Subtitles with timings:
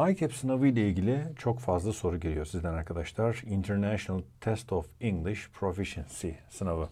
[0.00, 3.42] ICAP sınavı ile ilgili çok fazla soru geliyor sizden arkadaşlar.
[3.46, 6.88] International Test of English Proficiency sınavı.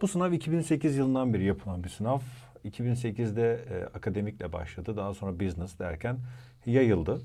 [0.00, 2.20] Bu sınav 2008 yılından beri yapılan bir sınav.
[2.64, 4.96] 2008'de e, akademikle başladı.
[4.96, 6.16] Daha sonra business derken
[6.66, 7.20] yayıldı.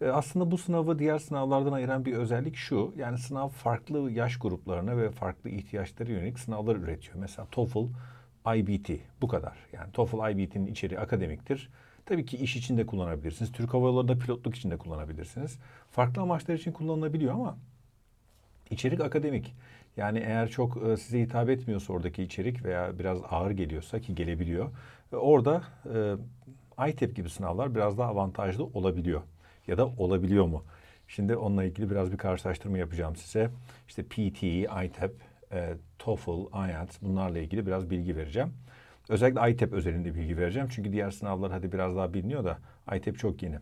[0.00, 2.94] E, aslında bu sınavı diğer sınavlardan ayıran bir özellik şu.
[2.96, 7.14] Yani sınav farklı yaş gruplarına ve farklı ihtiyaçlara yönelik sınavlar üretiyor.
[7.16, 7.86] Mesela TOEFL,
[8.56, 8.90] IBT
[9.22, 9.56] bu kadar.
[9.72, 11.70] Yani TOEFL, IBT'nin içeriği akademiktir.
[12.06, 13.52] Tabii ki iş için de kullanabilirsiniz.
[13.52, 15.58] Türk Hava Yolları'nda pilotluk için de kullanabilirsiniz.
[15.90, 17.58] Farklı amaçlar için kullanılabiliyor ama
[18.70, 19.54] içerik akademik.
[19.96, 24.70] Yani eğer çok e, size hitap etmiyorsa oradaki içerik veya biraz ağır geliyorsa ki gelebiliyor.
[25.12, 25.62] e, Orada
[26.78, 29.22] e, ITEP gibi sınavlar biraz daha avantajlı olabiliyor.
[29.66, 30.64] Ya da olabiliyor mu?
[31.08, 33.50] Şimdi onunla ilgili biraz bir karşılaştırma yapacağım size.
[33.88, 35.12] İşte PTE, ITEP,
[35.52, 38.52] e, TOEFL, IELTS bunlarla ilgili biraz bilgi vereceğim.
[39.08, 40.68] Özellikle ITEP özelinde bilgi vereceğim.
[40.70, 42.58] Çünkü diğer sınavlar hadi biraz daha biliniyor da
[42.96, 43.58] ITEP çok yeni.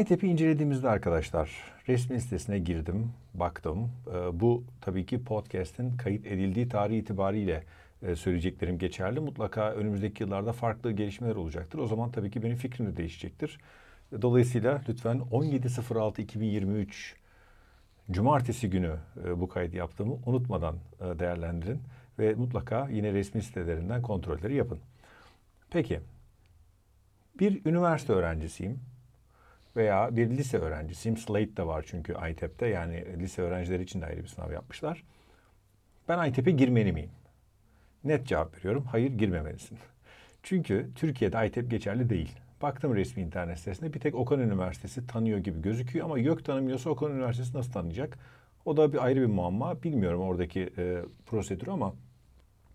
[0.00, 1.50] ITEP'i incelediğimizde arkadaşlar
[1.88, 3.90] resmi sitesine girdim, baktım.
[4.08, 7.64] Ee, bu tabii ki podcast'in kayıt edildiği tarih itibariyle
[8.02, 9.20] e, söyleyeceklerim geçerli.
[9.20, 11.78] Mutlaka önümüzdeki yıllarda farklı gelişmeler olacaktır.
[11.78, 13.58] O zaman tabii ki benim fikrim de değişecektir.
[14.22, 17.14] Dolayısıyla lütfen 17.06.2023
[18.10, 21.80] Cumartesi günü e, bu kaydı yaptığımı unutmadan e, değerlendirin
[22.18, 24.78] ve mutlaka yine resmi sitelerinden kontrolleri yapın.
[25.70, 26.00] Peki,
[27.40, 28.80] bir üniversite öğrencisiyim
[29.76, 31.16] veya bir lise öğrencisiyim.
[31.16, 35.04] Slate de var çünkü ITEP'te yani lise öğrencileri için de ayrı bir sınav yapmışlar.
[36.08, 37.10] Ben ITEP'e girmeli miyim?
[38.04, 38.84] Net cevap veriyorum.
[38.90, 39.78] Hayır girmemelisin.
[40.42, 42.38] Çünkü Türkiye'de ITEP geçerli değil.
[42.62, 47.12] Baktım resmi internet sitesine bir tek Okan Üniversitesi tanıyor gibi gözüküyor ama YÖK tanımıyorsa Okan
[47.12, 48.18] Üniversitesi nasıl tanıyacak?
[48.64, 49.82] O da bir ayrı bir muamma.
[49.82, 51.94] Bilmiyorum oradaki e, prosedürü ama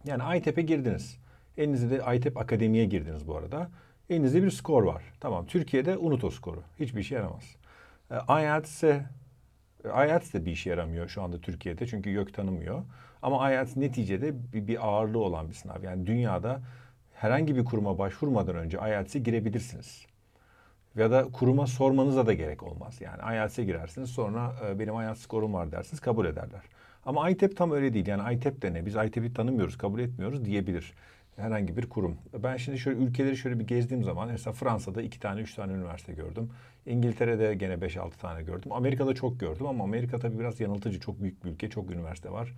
[0.05, 1.17] yani ITEP'e girdiniz.
[1.57, 3.69] Elinizde de ITEP Akademi'ye girdiniz bu arada.
[4.09, 5.03] Elinizde bir skor var.
[5.19, 6.63] Tamam Türkiye'de unut o skoru.
[6.79, 7.55] Hiçbir işe yaramaz.
[8.11, 9.05] E, IELTS'e
[9.85, 12.83] IELTS de bir işe yaramıyor şu anda Türkiye'de çünkü YÖK tanımıyor.
[13.21, 15.83] Ama IELTS neticede bir, bir ağırlığı olan bir sınav.
[15.83, 16.61] Yani dünyada
[17.13, 20.05] herhangi bir kuruma başvurmadan önce IELTS'e girebilirsiniz.
[20.95, 23.01] Ya da kuruma sormanıza da gerek olmaz.
[23.01, 26.61] Yani IELTS'e girersiniz sonra e, benim IELTS skorum var dersiniz kabul ederler.
[27.05, 28.07] Ama ITEP tam öyle değil.
[28.07, 28.85] Yani ITEP de ne?
[28.85, 30.93] Biz ITEP'i tanımıyoruz, kabul etmiyoruz diyebilir
[31.39, 32.17] herhangi bir kurum.
[32.43, 36.13] Ben şimdi şöyle ülkeleri şöyle bir gezdiğim zaman mesela Fransa'da iki tane, üç tane üniversite
[36.13, 36.49] gördüm.
[36.85, 38.71] İngiltere'de gene beş, altı tane gördüm.
[38.71, 40.99] Amerika'da çok gördüm ama Amerika tabii biraz yanıltıcı.
[40.99, 42.53] Çok büyük bir ülke, çok üniversite var.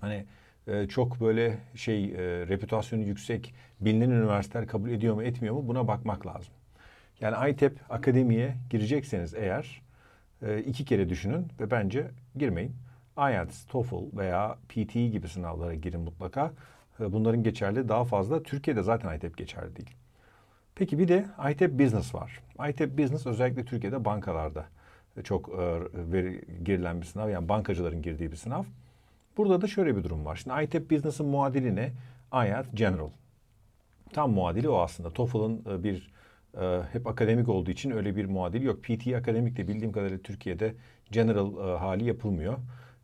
[0.00, 0.24] Hani
[0.66, 5.88] e, çok böyle şey e, reputasyonu yüksek bilinen üniversiteler kabul ediyor mu etmiyor mu buna
[5.88, 6.54] bakmak lazım.
[7.20, 9.82] Yani ITEP akademiye girecekseniz eğer
[10.42, 12.76] e, iki kere düşünün ve bence girmeyin.
[13.18, 16.52] IELTS, TOEFL veya PTE gibi sınavlara girin mutlaka.
[17.00, 18.42] E, bunların geçerli daha fazla.
[18.42, 19.90] Türkiye'de zaten ITEP geçerli değil.
[20.74, 22.40] Peki bir de ITEP Business var.
[22.68, 24.64] ITEP Business özellikle Türkiye'de bankalarda
[25.24, 25.80] çok e,
[26.64, 27.30] girilen bir sınav.
[27.30, 28.64] Yani bankacıların girdiği bir sınav.
[29.36, 30.36] Burada da şöyle bir durum var.
[30.36, 31.92] Şimdi ITEP Business'ın muadili ne?
[32.32, 33.10] IELTS General.
[34.12, 35.10] Tam muadili o aslında.
[35.10, 36.02] TOEFL'ın e, bir e,
[36.92, 38.82] hep akademik olduğu için öyle bir muadili yok.
[38.82, 40.74] PT akademik de bildiğim kadarıyla Türkiye'de
[41.10, 42.58] general e, hali yapılmıyor.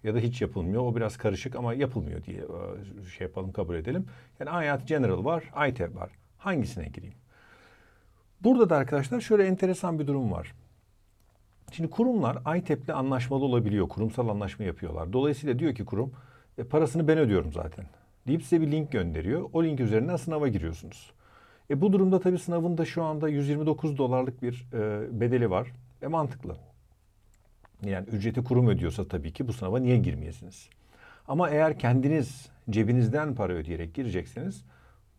[0.05, 0.83] Ya da hiç yapılmıyor.
[0.83, 4.07] O biraz karışık ama yapılmıyor diye e, şey yapalım kabul edelim.
[4.41, 6.11] Yani IELTS General var, ITEP var.
[6.39, 7.15] Hangisine gireyim?
[8.41, 10.55] Burada da arkadaşlar şöyle enteresan bir durum var.
[11.73, 13.89] Şimdi kurumlar ITEP'le anlaşmalı olabiliyor.
[13.89, 15.13] Kurumsal anlaşma yapıyorlar.
[15.13, 16.13] Dolayısıyla diyor ki kurum
[16.59, 17.87] e, parasını ben ödüyorum zaten.
[18.27, 19.51] Deyip size bir link gönderiyor.
[19.53, 21.13] O link üzerinden sınava giriyorsunuz.
[21.71, 25.73] E bu durumda tabii sınavın da şu anda 129 dolarlık bir e, bedeli var.
[26.03, 26.57] E mantıklı.
[27.85, 30.69] Yani ücreti kurum ödüyorsa tabii ki bu sınava niye girmeyesiniz?
[31.29, 34.65] Ama eğer kendiniz cebinizden para ödeyerek girecekseniz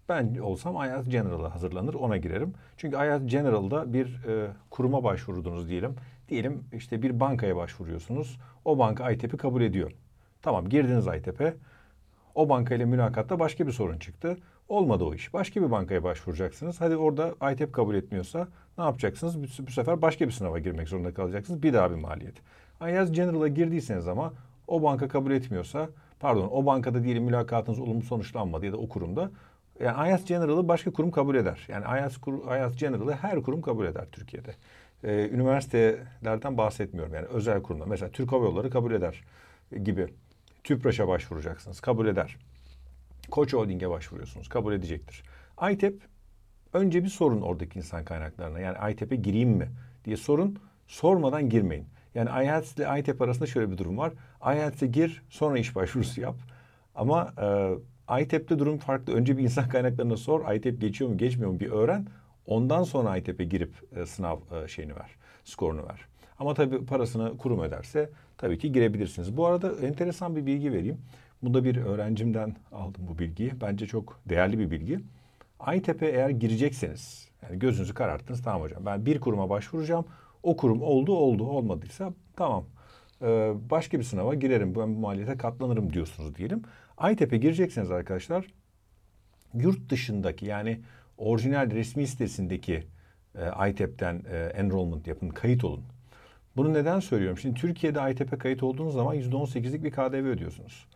[0.10, 2.54] ben olsam IELTS General'a hazırlanır ona girerim.
[2.78, 5.96] Çünkü IELTS General'da bir e, kuruma başvurdunuz diyelim.
[6.30, 8.40] Diyelim işte bir bankaya başvuruyorsunuz.
[8.66, 9.92] O banka ITEP'i kabul ediyor.
[10.42, 11.54] Tamam girdiniz ITEP'e.
[12.36, 14.38] O bankayla mülakatta başka bir sorun çıktı.
[14.70, 15.34] Olmadı o iş.
[15.34, 16.82] Başka bir bankaya başvuracaksınız.
[16.82, 18.48] Hadi orada ITEP kabul etmiyorsa
[18.78, 19.44] ne yapacaksınız?
[19.44, 21.64] Bu, bu sefer başka bir sınava girmek zorunda kalacaksınız.
[21.64, 22.36] Bir daha bir maliyet.
[22.82, 24.34] IELTS General'a girdiyseniz ama
[24.68, 29.32] o banka kabul etmiyorsa pardon o bankada diyelim mülakatınız olumlu sonuçlanmadı ya da o kurumda
[29.80, 31.68] yani IELTS General'ı başka kurum kabul eder.
[31.68, 34.56] Yani IELTS, IELTS General'ı her kurum kabul eder Türkiye'de.
[35.04, 37.86] Ee, üniversitelerden bahsetmiyorum yani özel kurumda.
[37.86, 39.24] Mesela Türk Hava Yolları kabul eder
[39.84, 40.08] gibi.
[40.64, 41.80] TÜPRAŞ'a başvuracaksınız.
[41.80, 42.38] Kabul eder.
[43.32, 44.50] Koç Holding'e başvuruyorsunuz.
[44.50, 45.24] Kabul edecektir.
[45.72, 46.02] ITEP
[46.74, 48.60] önce bir sorun oradaki insan kaynaklarına.
[48.60, 49.70] Yani ITEP'e gireyim mi
[50.06, 50.60] diye sorun.
[50.88, 51.86] Sormadan girmeyin.
[52.16, 54.14] Yani IELTS ile ITEP arasında şöyle bir durum var.
[54.54, 56.36] IELTS'e gir sonra iş başvurusu yap.
[56.96, 57.34] Ama
[58.10, 59.14] e, ITEP'te durum farklı.
[59.14, 60.54] Önce bir insan kaynaklarına sor.
[60.54, 62.08] ITEP geçiyor mu geçmiyor mu bir öğren.
[62.46, 65.10] Ondan sonra ITEP'e girip e, sınav e, şeyini ver,
[65.44, 66.06] skorunu ver.
[66.40, 69.38] Ama tabii parasını kurum öderse tabii ki girebilirsiniz.
[69.38, 70.98] Bu arada enteresan bir bilgi vereyim.
[71.44, 73.62] Bu da bir öğrencimden aldım bu bilgiyi.
[73.62, 75.00] Bence çok değerli bir bilgi.
[75.76, 80.06] ITEP'e eğer girecekseniz, yani gözünüzü kararttınız tamam hocam ben bir kuruma başvuracağım.
[80.44, 82.66] O kurum oldu oldu olmadıysa tamam
[83.22, 86.62] ee, başka bir sınava girerim ben bu maliyete katlanırım diyorsunuz diyelim.
[87.12, 88.46] ITEP'e girecekseniz arkadaşlar
[89.54, 90.82] yurt dışındaki yani
[91.18, 92.84] orijinal resmi sitesindeki
[93.36, 95.84] e, ITEP'ten e, enrollment yapın, kayıt olun.
[96.58, 97.38] Bunu neden söylüyorum?
[97.38, 100.88] Şimdi Türkiye'de ITEP'e kayıt olduğunuz zaman %18'lik bir KDV ödüyorsunuz.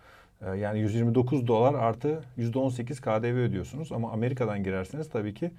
[0.46, 3.92] E, yani 129 dolar artı %18 KDV ödüyorsunuz.
[3.92, 5.52] Ama Amerika'dan girerseniz tabii ki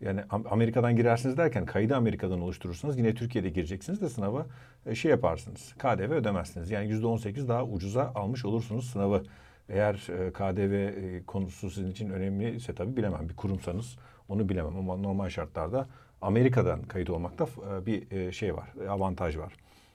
[0.00, 0.20] yani
[0.50, 4.46] Amerika'dan girersiniz derken kaydı Amerika'dan oluşturursanız yine Türkiye'de gireceksiniz de sınava
[4.86, 5.74] e, şey yaparsınız.
[5.78, 6.70] KDV ödemezsiniz.
[6.70, 9.22] Yani %18 daha ucuza almış olursunuz sınavı.
[9.68, 13.28] Eğer e, KDV e, konusu sizin için önemli ise tabii bilemem.
[13.28, 13.96] Bir kurumsanız
[14.28, 15.86] onu bilemem ama normal şartlarda
[16.22, 17.46] Amerika'dan kayıt olmakta
[17.86, 19.52] bir şey var, avantaj var.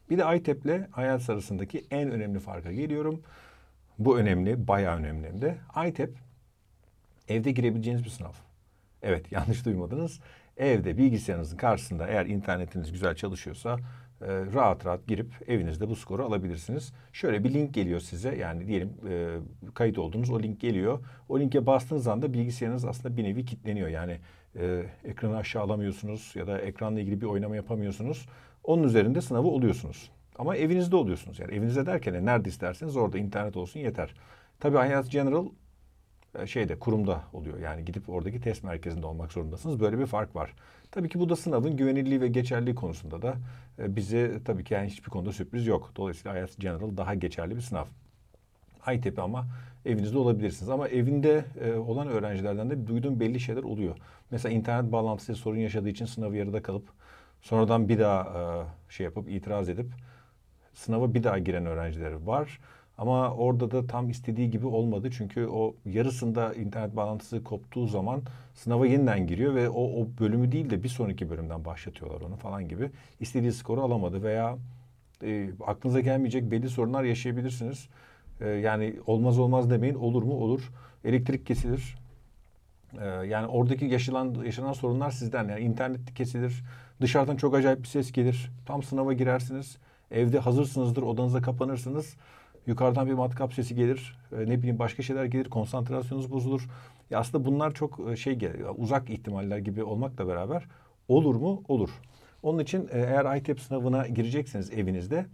[0.10, 3.22] Bir de ITEP ile IELTS arasındaki en önemli farka geliyorum.
[4.00, 5.58] Bu önemli, bayağı önemli hem de.
[5.88, 6.18] ITEP
[7.28, 8.34] evde girebileceğiniz bir sınav.
[9.02, 10.20] Evet yanlış duymadınız.
[10.58, 13.80] Evde bilgisayarınızın karşısında eğer internetiniz güzel çalışıyorsa
[14.22, 16.94] e, rahat rahat girip evinizde bu skoru alabilirsiniz.
[17.14, 19.38] Şöyle bir link geliyor size yani diyelim e,
[19.74, 21.00] kayıt oldunuz o link geliyor.
[21.30, 23.88] O linke bastığınız anda bilgisayarınız aslında bir nevi kilitleniyor.
[23.88, 24.18] Yani
[24.56, 28.26] e, ekranı aşağı alamıyorsunuz ya da ekranla ilgili bir oynama yapamıyorsunuz.
[28.64, 30.12] Onun üzerinde sınavı oluyorsunuz.
[30.40, 34.14] Ama evinizde oluyorsunuz yani evinizde derken nerede isterseniz orada internet olsun yeter.
[34.60, 35.46] Tabii IELTS General
[36.40, 37.60] e, şeyde kurumda oluyor.
[37.60, 39.80] Yani gidip oradaki test merkezinde olmak zorundasınız.
[39.80, 40.54] Böyle bir fark var.
[40.92, 43.36] Tabii ki bu da sınavın güvenilirliği ve geçerliliği konusunda da
[43.80, 45.92] e, bize tabii ki yani hiçbir konuda sürpriz yok.
[45.96, 47.86] Dolayısıyla IELTS General daha geçerli bir sınav.
[48.94, 49.48] ITP ama
[49.86, 50.70] evinizde olabilirsiniz.
[50.70, 53.98] Ama evinde e, olan öğrencilerden de duyduğum belli şeyler oluyor.
[54.32, 56.88] Mesela internet bağlantısı sorun yaşadığı için sınavı yarıda kalıp
[57.42, 59.88] sonradan bir daha şey yapıp itiraz edip
[60.74, 62.60] sınava bir daha giren öğrenciler var.
[62.98, 65.10] Ama orada da tam istediği gibi olmadı.
[65.18, 68.22] Çünkü o yarısında internet bağlantısı koptuğu zaman
[68.56, 72.68] sınava yeniden giriyor ve o, o bölümü değil de bir sonraki bölümden başlatıyorlar onu falan
[72.68, 72.92] gibi.
[73.20, 74.58] İstediği skoru alamadı veya
[75.24, 77.88] e, aklınıza gelmeyecek belli sorunlar yaşayabilirsiniz.
[78.42, 80.34] E, yani olmaz olmaz demeyin olur mu?
[80.34, 80.72] Olur.
[81.06, 81.96] Elektrik kesilir.
[83.02, 85.50] E, yani oradaki yaşanan, yaşanan sorunlar sizden.
[85.50, 86.64] Yani internet kesilir.
[87.02, 88.52] Dışarıdan çok acayip bir ses gelir.
[88.66, 89.78] Tam sınava girersiniz.
[90.14, 92.16] Evde hazırsınızdır, odanıza kapanırsınız.
[92.68, 94.18] Yukarıdan bir matkap sesi gelir.
[94.32, 95.50] E, ne bileyim başka şeyler gelir.
[95.50, 96.70] Konsantrasyonunuz bozulur.
[97.10, 98.38] Ya aslında bunlar çok e, şey
[98.78, 100.68] uzak ihtimaller gibi olmakla beraber
[101.08, 101.64] olur mu?
[101.68, 101.90] Olur.
[102.44, 105.26] Onun için e, eğer ITEP sınavına girecekseniz evinizde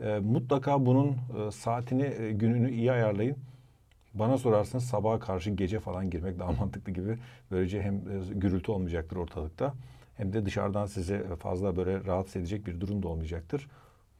[0.00, 3.36] e, mutlaka bunun e, saatini, gününü iyi ayarlayın.
[4.14, 7.18] Bana sorarsanız sabaha karşı gece falan girmek daha mantıklı gibi.
[7.50, 8.00] Böylece hem
[8.40, 9.74] gürültü olmayacaktır ortalıkta
[10.16, 13.68] hem de dışarıdan size fazla böyle rahatsız edecek bir durum da olmayacaktır.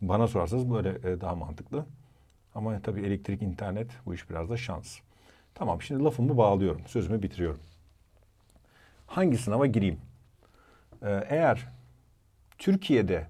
[0.02, 1.86] Bana sorarsanız böyle e, daha mantıklı.
[2.54, 4.98] Ama tabii elektrik, internet bu iş biraz da şans.
[5.54, 6.82] Tamam şimdi lafımı bağlıyorum.
[6.86, 7.60] Sözümü bitiriyorum.
[9.06, 10.00] Hangi sınava gireyim?
[11.02, 11.68] Ee, eğer
[12.58, 13.26] Türkiye'de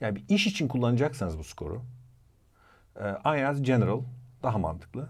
[0.00, 1.82] yani bir iş için kullanacaksanız bu skoru
[2.96, 4.00] e, IELTS General
[4.42, 5.08] daha mantıklı.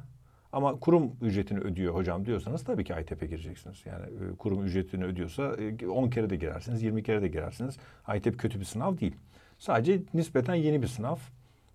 [0.53, 3.87] Ama kurum ücretini ödüyor hocam diyorsanız tabii ki ITEP'e gireceksiniz.
[3.87, 5.57] Yani e, kurum ücretini ödüyorsa
[5.91, 7.77] 10 e, kere de girersiniz, 20 kere de girersiniz.
[8.17, 9.17] ITEP kötü bir sınav değil.
[9.59, 11.17] Sadece nispeten yeni bir sınav.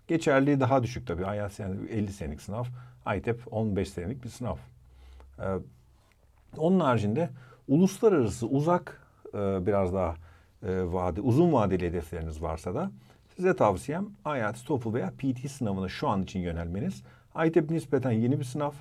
[0.07, 1.21] Geçerliği daha düşük tabii.
[1.21, 2.65] IELTS yani 50 senelik sınav.
[3.17, 4.55] ITEP 15 senelik bir sınav.
[5.39, 5.43] Ee,
[6.57, 7.29] onun haricinde
[7.67, 9.01] uluslararası uzak
[9.33, 10.15] e, biraz daha
[10.63, 12.91] e, vade, uzun vadeli hedefleriniz varsa da
[13.35, 17.03] size tavsiyem IELTS, TOEFL veya PT sınavına şu an için yönelmeniz.
[17.45, 18.71] ITEP nispeten yeni bir sınav.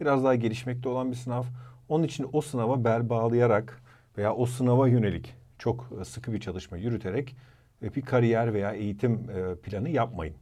[0.00, 1.44] Biraz daha gelişmekte olan bir sınav.
[1.88, 3.82] Onun için o sınava bel bağlayarak
[4.18, 7.36] veya o sınava yönelik çok e, sıkı bir çalışma yürüterek
[7.82, 10.34] bir kariyer veya eğitim e, planı yapmayın.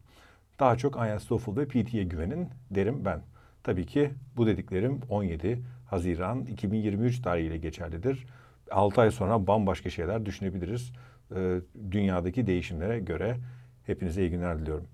[0.61, 3.23] Daha çok IELTS, ve PT'ye güvenin derim ben.
[3.63, 8.27] Tabii ki bu dediklerim 17 Haziran 2023 tarihiyle geçerlidir.
[8.71, 10.93] 6 ay sonra bambaşka şeyler düşünebiliriz.
[11.91, 13.37] Dünyadaki değişimlere göre
[13.87, 14.87] hepinize iyi günler diliyorum.